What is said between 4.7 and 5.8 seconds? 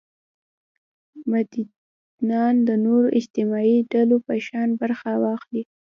برخه واخلي.